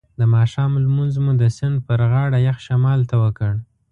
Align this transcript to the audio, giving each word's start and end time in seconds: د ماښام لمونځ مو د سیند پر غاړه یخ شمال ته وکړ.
د 0.19 0.21
ماښام 0.33 0.71
لمونځ 0.83 1.13
مو 1.23 1.31
د 1.41 1.43
سیند 1.57 1.77
پر 1.87 1.99
غاړه 2.11 2.37
یخ 2.47 2.57
شمال 2.67 2.99
ته 3.09 3.15
وکړ. 3.23 3.51